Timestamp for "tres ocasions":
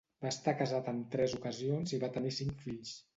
1.15-1.93